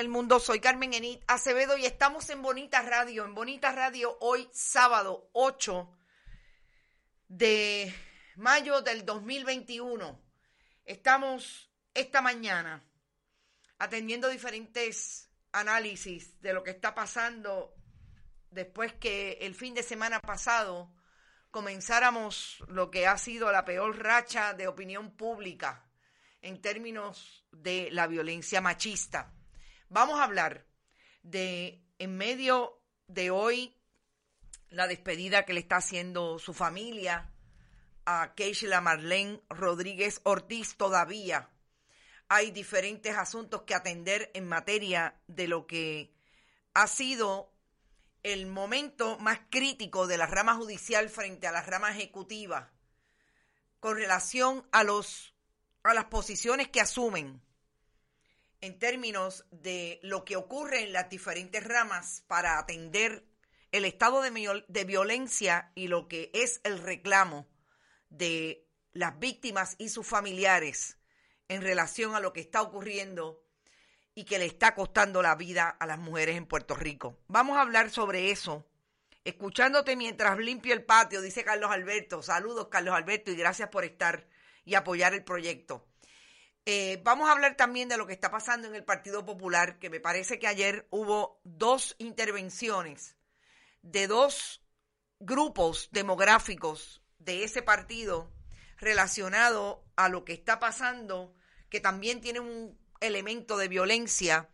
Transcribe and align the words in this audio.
el 0.00 0.08
mundo. 0.08 0.40
Soy 0.40 0.60
Carmen 0.60 0.94
Enit 0.94 1.22
Acevedo 1.26 1.76
y 1.76 1.84
estamos 1.84 2.30
en 2.30 2.40
Bonita 2.40 2.80
Radio. 2.80 3.26
En 3.26 3.34
Bonita 3.34 3.70
Radio 3.70 4.16
hoy 4.20 4.48
sábado 4.50 5.28
8 5.34 5.90
de 7.28 7.94
mayo 8.36 8.80
del 8.80 9.04
2021. 9.04 10.18
Estamos 10.86 11.70
esta 11.92 12.22
mañana 12.22 12.82
atendiendo 13.78 14.30
diferentes 14.30 15.28
análisis 15.52 16.40
de 16.40 16.54
lo 16.54 16.62
que 16.62 16.70
está 16.70 16.94
pasando 16.94 17.74
después 18.50 18.94
que 18.94 19.32
el 19.42 19.54
fin 19.54 19.74
de 19.74 19.82
semana 19.82 20.18
pasado 20.20 20.94
comenzáramos 21.50 22.64
lo 22.68 22.90
que 22.90 23.06
ha 23.06 23.18
sido 23.18 23.52
la 23.52 23.66
peor 23.66 24.02
racha 24.02 24.54
de 24.54 24.66
opinión 24.66 25.14
pública 25.14 25.90
en 26.40 26.62
términos 26.62 27.46
de 27.52 27.90
la 27.90 28.06
violencia 28.06 28.62
machista. 28.62 29.34
Vamos 29.92 30.20
a 30.20 30.24
hablar 30.24 30.64
de, 31.24 31.82
en 31.98 32.16
medio 32.16 32.80
de 33.08 33.32
hoy, 33.32 33.76
la 34.68 34.86
despedida 34.86 35.44
que 35.44 35.52
le 35.52 35.58
está 35.58 35.78
haciendo 35.78 36.38
su 36.38 36.54
familia 36.54 37.28
a 38.06 38.32
Keishla 38.36 38.80
Marlene 38.80 39.40
Rodríguez 39.48 40.20
Ortiz 40.22 40.76
todavía. 40.76 41.50
Hay 42.28 42.52
diferentes 42.52 43.16
asuntos 43.16 43.62
que 43.62 43.74
atender 43.74 44.30
en 44.32 44.46
materia 44.46 45.20
de 45.26 45.48
lo 45.48 45.66
que 45.66 46.14
ha 46.72 46.86
sido 46.86 47.52
el 48.22 48.46
momento 48.46 49.18
más 49.18 49.40
crítico 49.50 50.06
de 50.06 50.18
la 50.18 50.26
rama 50.26 50.54
judicial 50.54 51.08
frente 51.08 51.48
a 51.48 51.52
la 51.52 51.62
rama 51.62 51.90
ejecutiva 51.90 52.70
con 53.80 53.96
relación 53.96 54.64
a 54.70 54.84
los 54.84 55.34
a 55.82 55.94
las 55.94 56.04
posiciones 56.04 56.68
que 56.68 56.80
asumen 56.80 57.42
en 58.60 58.78
términos 58.78 59.46
de 59.50 60.00
lo 60.02 60.24
que 60.24 60.36
ocurre 60.36 60.82
en 60.82 60.92
las 60.92 61.08
diferentes 61.08 61.64
ramas 61.64 62.24
para 62.26 62.58
atender 62.58 63.24
el 63.72 63.84
estado 63.84 64.22
de, 64.22 64.84
violencia 64.84 65.70
y 65.74 65.88
lo 65.88 66.08
que 66.08 66.30
es 66.34 66.60
el 66.64 66.78
reclamo 66.78 67.48
de 68.08 68.66
las 68.92 69.18
víctimas 69.18 69.76
y 69.78 69.88
sus 69.88 70.06
familiares 70.06 70.98
en 71.48 71.62
relación 71.62 72.14
a 72.14 72.20
lo 72.20 72.32
que 72.32 72.40
está 72.40 72.62
ocurriendo 72.62 73.44
y 74.14 74.24
que 74.24 74.38
le 74.38 74.46
está 74.46 74.74
costando 74.74 75.22
la 75.22 75.36
vida 75.36 75.68
a 75.68 75.86
las 75.86 75.98
mujeres 75.98 76.36
en 76.36 76.46
Puerto 76.46 76.74
Rico. 76.74 77.18
Vamos 77.28 77.56
a 77.56 77.62
hablar 77.62 77.90
sobre 77.90 78.30
eso. 78.30 78.66
Escuchándote 79.24 79.96
mientras 79.96 80.38
limpio 80.38 80.74
el 80.74 80.84
patio, 80.84 81.20
dice 81.20 81.44
Carlos 81.44 81.70
Alberto. 81.70 82.22
Saludos, 82.22 82.68
Carlos 82.68 82.94
Alberto, 82.94 83.30
y 83.30 83.36
gracias 83.36 83.68
por 83.68 83.84
estar 83.84 84.26
y 84.64 84.74
apoyar 84.74 85.14
el 85.14 85.22
proyecto. 85.22 85.89
Eh, 86.66 87.00
vamos 87.02 87.28
a 87.28 87.32
hablar 87.32 87.56
también 87.56 87.88
de 87.88 87.96
lo 87.96 88.06
que 88.06 88.12
está 88.12 88.30
pasando 88.30 88.68
en 88.68 88.74
el 88.74 88.84
Partido 88.84 89.24
Popular, 89.24 89.78
que 89.78 89.90
me 89.90 90.00
parece 90.00 90.38
que 90.38 90.46
ayer 90.46 90.86
hubo 90.90 91.40
dos 91.44 91.96
intervenciones 91.98 93.16
de 93.82 94.06
dos 94.06 94.62
grupos 95.18 95.88
demográficos 95.92 97.02
de 97.18 97.44
ese 97.44 97.62
partido 97.62 98.32
relacionado 98.78 99.84
a 99.96 100.08
lo 100.08 100.24
que 100.24 100.32
está 100.32 100.58
pasando, 100.58 101.34
que 101.68 101.80
también 101.80 102.20
tiene 102.20 102.40
un 102.40 102.78
elemento 103.00 103.56
de 103.56 103.68
violencia 103.68 104.50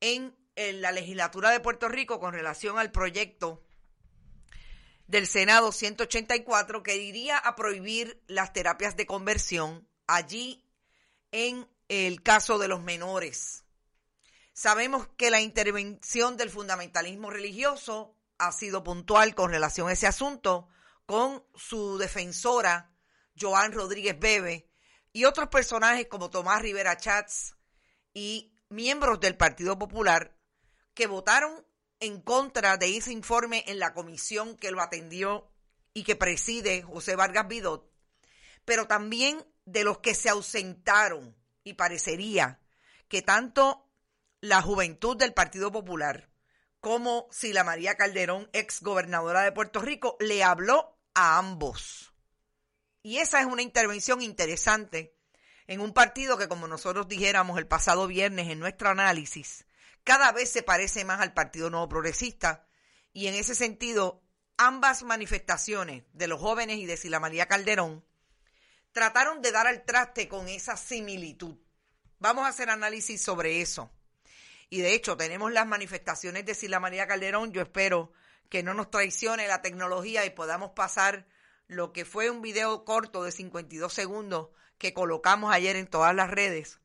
en, 0.00 0.36
la 0.56 0.92
legislatura 0.92 1.50
de 1.50 1.58
Puerto 1.58 1.88
Rico 1.88 2.20
con 2.20 2.32
relación 2.32 2.78
al 2.78 2.92
proyecto 2.92 3.64
del 5.08 5.26
Senado 5.26 5.72
184 5.72 6.84
que 6.84 6.96
iría 6.96 7.38
a 7.38 7.56
prohibir 7.56 8.22
las 8.28 8.52
terapias 8.52 8.96
de 8.96 9.04
conversión 9.04 9.88
allí 10.06 10.63
en 11.34 11.68
el 11.88 12.22
caso 12.22 12.60
de 12.60 12.68
los 12.68 12.80
menores. 12.80 13.64
Sabemos 14.52 15.08
que 15.16 15.32
la 15.32 15.40
intervención 15.40 16.36
del 16.36 16.48
fundamentalismo 16.48 17.28
religioso 17.28 18.16
ha 18.38 18.52
sido 18.52 18.84
puntual 18.84 19.34
con 19.34 19.50
relación 19.50 19.88
a 19.88 19.94
ese 19.94 20.06
asunto 20.06 20.68
con 21.06 21.44
su 21.56 21.98
defensora, 21.98 22.94
Joan 23.36 23.72
Rodríguez 23.72 24.16
Bebe, 24.16 24.70
y 25.12 25.24
otros 25.24 25.48
personajes 25.48 26.06
como 26.06 26.30
Tomás 26.30 26.62
Rivera 26.62 26.96
Chats 26.96 27.56
y 28.12 28.54
miembros 28.68 29.18
del 29.18 29.36
Partido 29.36 29.76
Popular 29.76 30.38
que 30.94 31.08
votaron 31.08 31.66
en 31.98 32.20
contra 32.20 32.76
de 32.76 32.96
ese 32.96 33.10
informe 33.10 33.64
en 33.66 33.80
la 33.80 33.92
comisión 33.92 34.56
que 34.56 34.70
lo 34.70 34.80
atendió 34.80 35.50
y 35.94 36.04
que 36.04 36.14
preside 36.14 36.82
José 36.82 37.16
Vargas 37.16 37.48
Vidot, 37.48 37.90
pero 38.64 38.86
también 38.86 39.44
de 39.64 39.84
los 39.84 39.98
que 39.98 40.14
se 40.14 40.28
ausentaron 40.28 41.36
y 41.62 41.74
parecería 41.74 42.60
que 43.08 43.22
tanto 43.22 43.90
la 44.40 44.60
juventud 44.60 45.16
del 45.16 45.32
Partido 45.32 45.72
Popular 45.72 46.30
como 46.80 47.28
Sila 47.30 47.64
María 47.64 47.94
Calderón, 47.94 48.50
ex 48.52 48.82
gobernadora 48.82 49.40
de 49.40 49.52
Puerto 49.52 49.80
Rico, 49.80 50.18
le 50.20 50.44
habló 50.44 50.98
a 51.14 51.38
ambos. 51.38 52.12
Y 53.02 53.18
esa 53.18 53.40
es 53.40 53.46
una 53.46 53.62
intervención 53.62 54.20
interesante 54.20 55.16
en 55.66 55.80
un 55.80 55.94
partido 55.94 56.36
que, 56.36 56.48
como 56.48 56.68
nosotros 56.68 57.08
dijéramos 57.08 57.56
el 57.58 57.66
pasado 57.66 58.06
viernes 58.06 58.50
en 58.50 58.58
nuestro 58.58 58.90
análisis, 58.90 59.64
cada 60.04 60.30
vez 60.32 60.50
se 60.50 60.62
parece 60.62 61.06
más 61.06 61.22
al 61.22 61.32
Partido 61.32 61.70
Nuevo 61.70 61.88
Progresista 61.88 62.66
y 63.14 63.28
en 63.28 63.34
ese 63.34 63.54
sentido 63.54 64.22
ambas 64.58 65.04
manifestaciones 65.04 66.04
de 66.12 66.28
los 66.28 66.40
jóvenes 66.40 66.76
y 66.76 66.84
de 66.84 66.98
Sila 66.98 67.18
María 67.18 67.46
Calderón 67.46 68.04
trataron 68.94 69.42
de 69.42 69.52
dar 69.52 69.66
al 69.66 69.84
traste 69.84 70.28
con 70.28 70.48
esa 70.48 70.76
similitud. 70.78 71.56
Vamos 72.20 72.46
a 72.46 72.48
hacer 72.48 72.70
análisis 72.70 73.20
sobre 73.20 73.60
eso. 73.60 73.90
Y 74.70 74.80
de 74.80 74.94
hecho 74.94 75.16
tenemos 75.16 75.52
las 75.52 75.66
manifestaciones 75.66 76.46
de 76.46 76.54
Sila 76.54 76.80
María 76.80 77.06
Calderón. 77.06 77.52
Yo 77.52 77.60
espero 77.60 78.12
que 78.48 78.62
no 78.62 78.72
nos 78.72 78.90
traicione 78.90 79.48
la 79.48 79.62
tecnología 79.62 80.24
y 80.24 80.30
podamos 80.30 80.70
pasar 80.70 81.26
lo 81.66 81.92
que 81.92 82.04
fue 82.04 82.30
un 82.30 82.40
video 82.40 82.84
corto 82.84 83.24
de 83.24 83.32
52 83.32 83.92
segundos 83.92 84.50
que 84.78 84.94
colocamos 84.94 85.52
ayer 85.52 85.74
en 85.74 85.88
todas 85.88 86.14
las 86.14 86.30
redes 86.30 86.80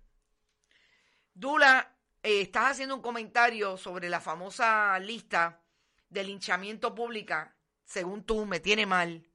Dula, 1.35 1.97
eh, 2.23 2.43
estás 2.43 2.73
haciendo 2.73 2.97
un 2.97 3.03
comentario 3.03 3.77
sobre 3.77 4.09
la 4.09 4.21
famosa 4.21 4.99
lista 4.99 5.63
de 6.09 6.25
linchamiento 6.25 6.95
pública 6.95 7.55
según 7.89 8.23
tú, 8.25 8.45
me 8.45 8.61
tiene 8.61 8.85
mal. 8.85 9.27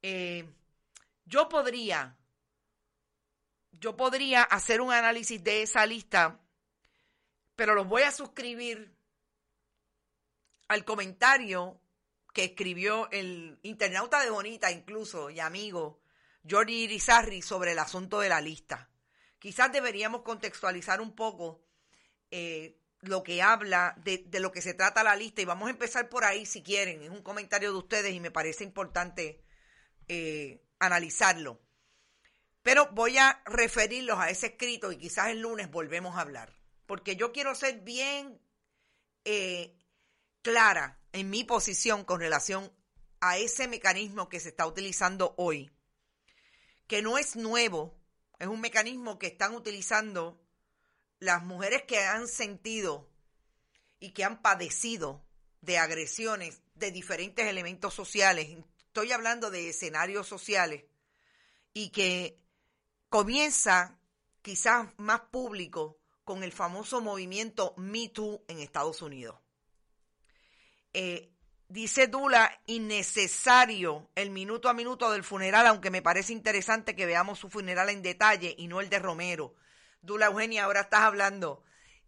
Eh, 0.00 0.48
yo 1.26 1.50
podría, 1.50 2.16
yo 3.72 3.94
podría 3.94 4.42
hacer 4.42 4.80
un 4.80 4.90
análisis 4.90 5.44
de 5.44 5.62
esa 5.62 5.84
lista, 5.84 6.40
pero 7.54 7.74
los 7.74 7.86
voy 7.86 8.02
a 8.02 8.10
suscribir 8.10 8.96
al 10.68 10.84
comentario 10.86 11.78
que 12.34 12.44
escribió 12.44 13.08
el 13.12 13.58
internauta 13.62 14.20
de 14.20 14.28
Bonita 14.28 14.70
incluso 14.72 15.30
y 15.30 15.38
amigo 15.38 16.02
Jordi 16.48 16.82
Irizarri 16.82 17.40
sobre 17.40 17.72
el 17.72 17.78
asunto 17.78 18.20
de 18.20 18.28
la 18.28 18.40
lista. 18.40 18.90
Quizás 19.38 19.72
deberíamos 19.72 20.22
contextualizar 20.22 21.00
un 21.00 21.14
poco 21.14 21.64
eh, 22.30 22.80
lo 23.02 23.22
que 23.22 23.40
habla 23.40 23.94
de, 23.98 24.26
lo 24.40 24.50
que 24.50 24.62
se 24.62 24.74
trata 24.74 25.04
la 25.04 25.14
lista 25.14 25.42
y 25.42 25.44
vamos 25.44 25.68
a 25.68 25.70
empezar 25.70 26.08
por 26.08 26.24
ahí 26.24 26.44
si 26.44 26.62
quieren. 26.62 27.02
Es 27.02 27.10
un 27.10 27.22
comentario 27.22 27.70
de 27.70 27.78
ustedes 27.78 28.12
y 28.12 28.20
me 28.20 28.32
parece 28.32 28.64
importante 28.64 29.44
eh, 30.08 30.60
analizarlo. 30.80 31.62
Pero 32.62 32.88
voy 32.92 33.16
a 33.16 33.42
referirlos 33.46 34.18
a 34.18 34.30
ese 34.30 34.48
escrito 34.48 34.90
y 34.90 34.96
quizás 34.96 35.28
el 35.28 35.40
lunes 35.40 35.70
volvemos 35.70 36.16
a 36.16 36.22
hablar. 36.22 36.52
Porque 36.86 37.14
yo 37.14 37.32
quiero 37.32 37.54
ser 37.54 37.80
bien 37.82 38.40
eh, 39.24 39.78
clara 40.42 40.98
en 41.14 41.30
mi 41.30 41.44
posición 41.44 42.04
con 42.04 42.18
relación 42.18 42.72
a 43.20 43.38
ese 43.38 43.68
mecanismo 43.68 44.28
que 44.28 44.40
se 44.40 44.48
está 44.48 44.66
utilizando 44.66 45.32
hoy, 45.38 45.70
que 46.88 47.02
no 47.02 47.18
es 47.18 47.36
nuevo, 47.36 47.96
es 48.40 48.48
un 48.48 48.60
mecanismo 48.60 49.16
que 49.16 49.28
están 49.28 49.54
utilizando 49.54 50.44
las 51.20 51.44
mujeres 51.44 51.84
que 51.84 52.00
han 52.00 52.26
sentido 52.26 53.08
y 54.00 54.10
que 54.10 54.24
han 54.24 54.42
padecido 54.42 55.24
de 55.60 55.78
agresiones 55.78 56.62
de 56.74 56.90
diferentes 56.90 57.46
elementos 57.46 57.94
sociales, 57.94 58.48
estoy 58.78 59.12
hablando 59.12 59.52
de 59.52 59.68
escenarios 59.68 60.26
sociales, 60.26 60.84
y 61.72 61.90
que 61.90 62.42
comienza 63.08 64.00
quizás 64.42 64.88
más 64.96 65.20
público 65.30 65.96
con 66.24 66.42
el 66.42 66.50
famoso 66.50 67.00
movimiento 67.00 67.72
Me 67.76 68.08
Too 68.08 68.44
en 68.48 68.58
Estados 68.58 69.00
Unidos. 69.00 69.43
Eh, 70.94 71.32
dice 71.68 72.06
Dula, 72.06 72.60
innecesario 72.66 74.08
el 74.14 74.30
minuto 74.30 74.68
a 74.68 74.74
minuto 74.74 75.10
del 75.10 75.24
funeral, 75.24 75.66
aunque 75.66 75.90
me 75.90 76.02
parece 76.02 76.32
interesante 76.32 76.94
que 76.94 77.04
veamos 77.04 77.40
su 77.40 77.50
funeral 77.50 77.90
en 77.90 78.00
detalle 78.00 78.54
y 78.56 78.68
no 78.68 78.80
el 78.80 78.88
de 78.88 79.00
Romero. 79.00 79.54
Dula 80.00 80.26
Eugenia, 80.26 80.64
ahora 80.64 80.82
estás 80.82 81.00
hablando 81.00 81.64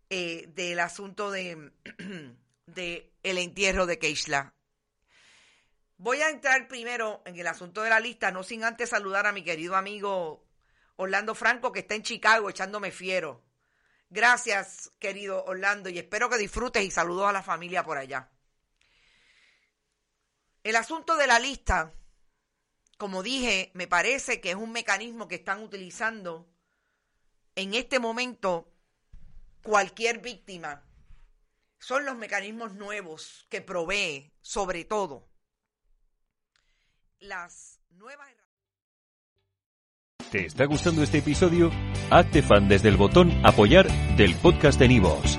eh, 0.09 0.47
del 0.55 0.79
asunto 0.79 1.33
de, 1.33 1.73
de, 2.67 3.13
el 3.25 3.39
entierro 3.39 3.87
de 3.87 3.99
Keishla. 3.99 4.55
Voy 5.99 6.21
a 6.21 6.29
entrar 6.29 6.69
primero 6.69 7.23
en 7.25 7.37
el 7.37 7.47
asunto 7.47 7.83
de 7.83 7.91
la 7.91 7.99
lista, 8.01 8.31
no 8.31 8.45
sin 8.45 8.63
antes 8.63 8.91
saludar 8.91 9.27
a 9.27 9.33
mi 9.33 9.43
querido 9.43 9.75
amigo 9.75 10.47
Orlando 10.95 11.35
Franco, 11.35 11.73
que 11.73 11.81
está 11.81 11.95
en 11.95 12.03
Chicago 12.03 12.51
echándome 12.51 12.93
fiero. 12.93 13.43
Gracias, 14.11 14.93
querido 15.01 15.45
Orlando, 15.47 15.89
y 15.89 15.99
espero 15.99 16.29
que 16.31 16.39
disfrutes 16.39 16.85
y 16.85 16.91
saludos 16.93 17.29
a 17.29 17.33
la 17.33 17.43
familia 17.43 17.83
por 17.83 17.99
allá. 17.99 18.31
El 20.67 20.75
asunto 20.75 21.17
de 21.17 21.29
la 21.29 21.39
lista, 21.39 21.95
como 22.99 23.23
dije, 23.23 23.71
me 23.75 23.87
parece 23.87 24.41
que 24.41 24.51
es 24.51 24.57
un 24.57 24.73
mecanismo 24.73 25.29
que 25.29 25.37
están 25.37 25.63
utilizando 25.63 26.53
en 27.55 27.75
este 27.75 28.01
momento 28.01 28.75
cualquier 29.63 30.19
víctima. 30.19 30.83
Son 31.79 32.05
los 32.05 32.17
mecanismos 32.17 32.75
nuevos 32.75 33.47
que 33.49 33.61
provee, 33.61 34.33
sobre 34.41 34.85
todo, 34.85 35.29
las 37.21 37.79
nuevas 37.91 38.29
¿Te 40.33 40.47
está 40.47 40.65
gustando 40.65 41.05
este 41.05 41.19
episodio? 41.19 41.71
Hazte 42.11 42.43
fan 42.43 42.69
desde 42.69 42.89
el 42.89 42.97
botón 42.97 43.31
Apoyar 43.47 43.87
del 44.17 44.35
podcast 44.35 44.81
de 44.81 44.89
Nivos. 44.89 45.39